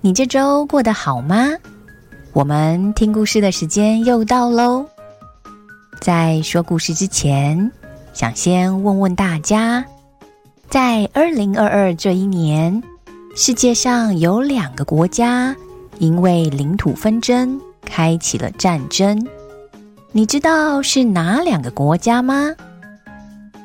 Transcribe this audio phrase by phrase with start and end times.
[0.00, 1.50] 你这周过得好吗？
[2.32, 4.86] 我们听故事的时间又到喽。
[6.00, 7.72] 在说故事之前，
[8.12, 9.84] 想先问问大家，
[10.70, 12.80] 在二零二二这一年，
[13.34, 15.54] 世界上有两个国家
[15.98, 19.26] 因为领土纷争开启了战争，
[20.12, 22.54] 你知道是哪两个国家吗？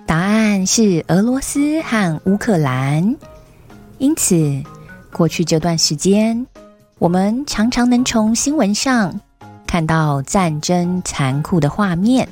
[0.08, 3.16] 答案是俄罗斯和乌克兰。
[4.00, 4.36] 因此，
[5.14, 6.46] 过去这段时间，
[7.00, 9.18] 我们常常能从新闻上
[9.66, 12.28] 看到战争残酷的画面，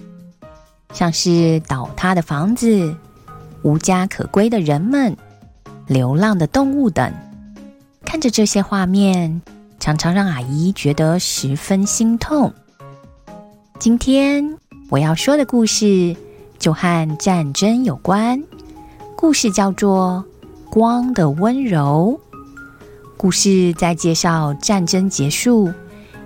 [0.92, 2.94] 像是倒塌的房子、
[3.62, 5.16] 无家可归的人们、
[5.88, 7.14] 流浪的动物等。
[8.04, 9.42] 看着这些画面，
[9.80, 12.52] 常常让阿姨觉得十分心痛。
[13.80, 14.58] 今天
[14.90, 16.16] 我要说的故事。
[16.62, 18.40] 就和战争有关，
[19.16, 20.24] 故事叫做
[20.70, 22.20] 《光的温柔》。
[23.22, 25.72] 故事在介绍战争结束，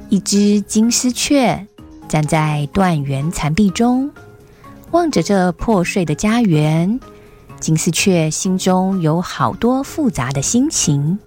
[0.07, 1.67] 一只金丝雀
[2.07, 4.09] 站在断垣残壁中，
[4.91, 6.97] 望着这破碎的家园。
[7.59, 11.19] 金丝雀心中有好多复杂的心情。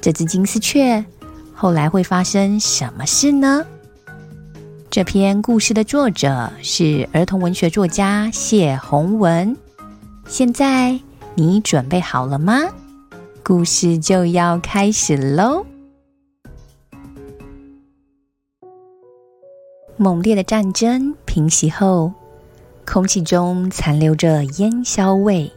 [0.00, 1.04] 这只金丝雀
[1.54, 3.66] 后来会发生什么事呢？
[4.88, 9.54] 这篇故事的作者是儿童文学作家谢宏文。
[10.26, 10.98] 现在
[11.34, 12.62] 你准备好了吗？
[13.48, 15.64] 故事就要开始喽！
[19.96, 22.12] 猛烈的战争平息后，
[22.84, 25.52] 空气中残留着烟硝味，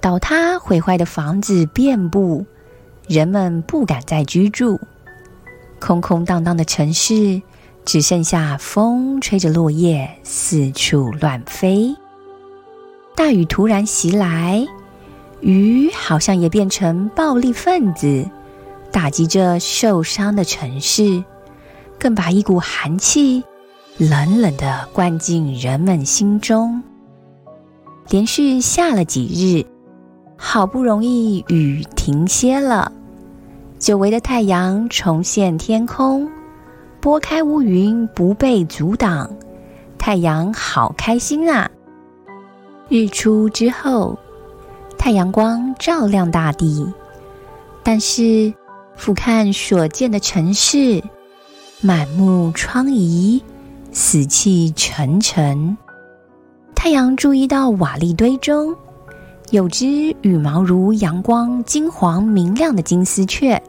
[0.00, 2.46] 倒塌毁坏的房子遍布，
[3.08, 4.78] 人们不敢再居住，
[5.80, 7.42] 空空荡荡的城市。
[7.84, 11.96] 只剩下风吹着落叶四处乱飞，
[13.16, 14.64] 大雨突然袭来，
[15.40, 18.28] 雨好像也变成暴力分子，
[18.92, 21.24] 打击着受伤的城市，
[21.98, 23.42] 更把一股寒气
[23.96, 26.82] 冷冷的灌进人们心中。
[28.08, 29.64] 连续下了几日，
[30.36, 32.90] 好不容易雨停歇了，
[33.78, 36.28] 久违的太阳重现天空。
[37.00, 39.30] 拨开乌云，不被阻挡，
[39.96, 41.70] 太阳好开心啊！
[42.90, 44.18] 日出之后，
[45.00, 46.86] 太阳光照亮大地，
[47.82, 48.52] 但是
[48.94, 51.02] 俯瞰所见的城市，
[51.80, 53.40] 满目疮痍，
[53.92, 55.74] 死气沉沉。
[56.74, 58.76] 太阳注意到瓦砾堆中
[59.48, 63.60] 有只羽毛如阳光、金黄明亮的金丝雀。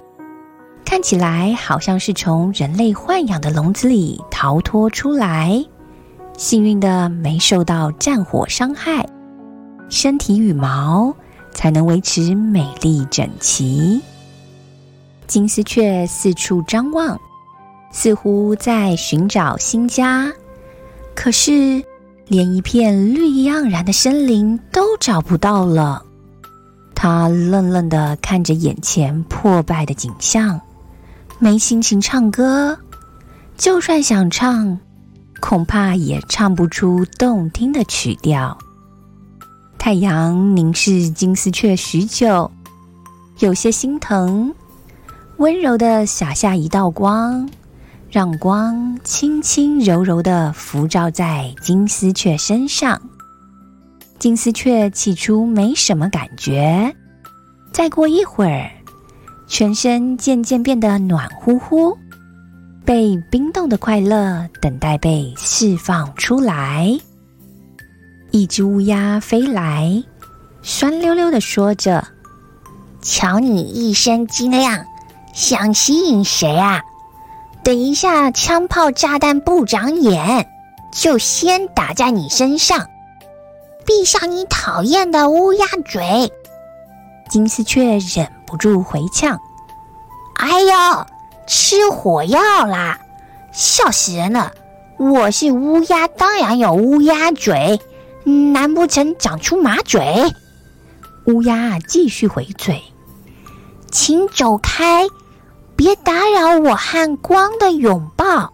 [0.83, 5.65] 看起来好像是从人类豢养的笼子里逃脱出来，
[6.37, 9.07] 幸运的没受到战火伤害，
[9.91, 11.13] 身体羽毛
[11.53, 14.01] 才能维持美丽整齐。
[15.27, 17.19] 金丝雀四处张望，
[17.91, 20.31] 似乎在寻找新家，
[21.13, 21.83] 可是
[22.27, 26.01] 连一片绿意盎然的森林都找不到了。
[26.95, 30.59] 它愣愣的看着眼前破败的景象。
[31.37, 32.77] 没心情唱歌，
[33.57, 34.79] 就算想唱，
[35.41, 38.57] 恐怕也唱不出动听的曲调。
[39.83, 42.51] 太阳凝视金丝雀许久，
[43.39, 44.53] 有些心疼，
[45.37, 47.49] 温柔的洒下一道光，
[48.07, 53.01] 让光轻轻柔柔的浮照在金丝雀身上。
[54.19, 56.95] 金丝雀起初没什么感觉，
[57.73, 58.69] 再过一会儿。
[59.47, 61.97] 全身渐渐变得暖乎乎，
[62.85, 66.95] 被冰冻的快乐等待被释放出来。
[68.31, 70.03] 一只乌鸦飞来，
[70.61, 72.07] 酸溜溜的说着
[73.03, 74.85] ：“瞧你一身精亮，
[75.33, 76.81] 想吸引谁啊？
[77.61, 80.47] 等一下，枪炮炸弹不长眼，
[80.93, 82.87] 就先打在你身上，
[83.85, 86.31] 闭上你讨厌的乌鸦嘴。”
[87.29, 89.37] 金丝雀忍不住回呛
[90.39, 91.05] ：“哎呦，
[91.47, 92.97] 吃火药啦！
[93.51, 94.53] 笑死人了！
[94.97, 97.79] 我是乌鸦，当然有乌鸦嘴，
[98.23, 100.01] 难不成长出马嘴？”
[101.25, 102.81] 乌鸦继续回嘴
[103.91, 105.05] ：“请走开，
[105.75, 108.51] 别打扰我和光的拥抱。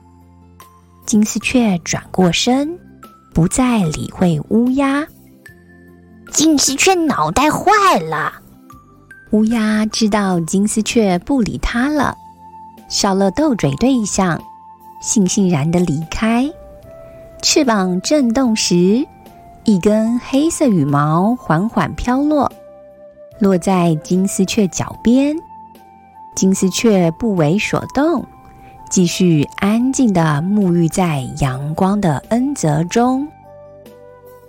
[1.05, 2.77] 金丝雀转过身，
[3.33, 5.07] 不再理会乌鸦。
[6.33, 8.33] 金丝雀脑袋坏了。
[9.31, 12.15] 乌鸦知道金丝雀不理它了，
[12.89, 14.41] 少了斗嘴对象，
[15.01, 16.49] 悻悻然的离开。
[17.41, 19.05] 翅膀震动时，
[19.67, 22.49] 一根黑色羽毛缓缓飘落，
[23.37, 25.35] 落在金丝雀脚边。
[26.33, 28.25] 金丝雀不为所动，
[28.89, 33.27] 继续安静的沐浴在阳光的恩泽中。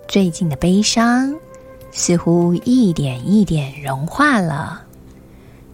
[0.07, 1.35] 最近的悲伤
[1.91, 4.83] 似乎一点一点融化了，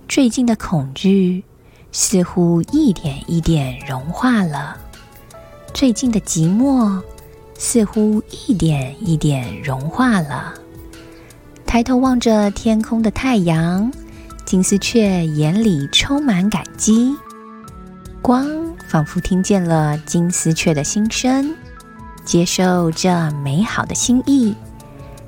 [0.08, 1.44] 最近的恐惧
[1.92, 4.76] 似乎一点一点融化了。
[5.72, 7.00] 最近的寂寞
[7.58, 10.54] 似乎一点一点融化了。
[11.66, 13.92] 抬头望着天空的太阳，
[14.46, 17.14] 金丝雀眼里充满感激。
[18.22, 18.48] 光
[18.88, 21.54] 仿佛听见了金丝雀的心声，
[22.24, 24.56] 接受这美好的心意，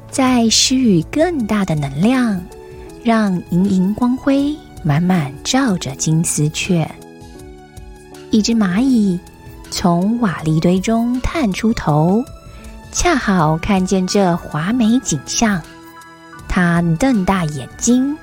[0.10, 2.42] 再施予更大的能量，
[3.04, 6.90] 让莹莹光辉满满照着金丝雀。
[8.32, 9.20] 一只蚂蚁。
[9.70, 12.24] 从瓦砾堆中探出头，
[12.92, 15.62] 恰好看见这华美景象。
[16.48, 18.18] 他瞪大眼睛，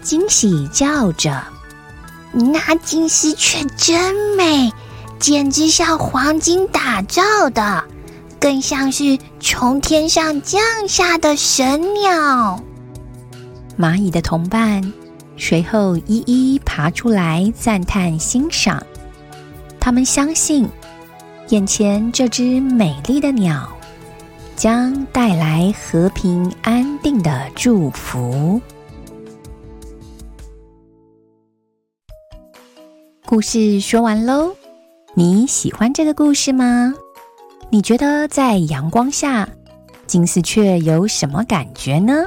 [0.00, 1.42] 惊喜叫着
[2.32, 4.72] ：“那金丝雀真美，
[5.18, 7.84] 简直像黄金打造的，
[8.40, 12.62] 更像是从天上降下的神鸟。”
[13.78, 14.92] 蚂蚁的同伴
[15.36, 18.82] 随后一一爬出来赞叹欣赏。
[19.86, 20.68] 他们相信，
[21.50, 23.72] 眼前这只美丽的鸟
[24.56, 28.60] 将带来和平安定的祝福。
[33.24, 34.56] 故事说完喽，
[35.14, 36.92] 你喜欢这个故事吗？
[37.70, 39.48] 你觉得在阳光下，
[40.08, 42.24] 金丝雀有什么感觉呢？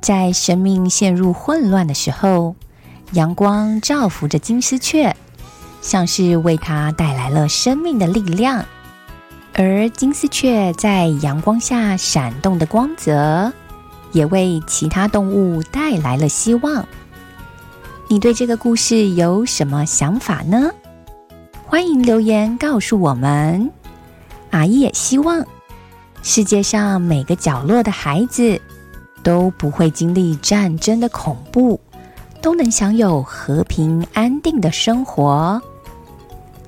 [0.00, 2.54] 在生命陷入混乱的时候，
[3.10, 5.16] 阳光照拂着金丝雀。
[5.84, 8.64] 像是为它带来了生命的力量，
[9.52, 13.52] 而金丝雀在阳光下闪动的光泽，
[14.10, 16.88] 也为其他动物带来了希望。
[18.08, 20.70] 你对这个故事有什么想法呢？
[21.66, 23.70] 欢迎留言告诉我们。
[24.52, 25.44] 阿姨也希望
[26.22, 28.58] 世界上每个角落的孩子
[29.22, 31.78] 都不会经历战争的恐怖，
[32.40, 35.60] 都能享有和平安定的生活。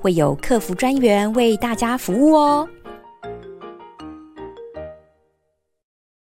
[0.00, 2.68] 会有客服专员为大家服务哦。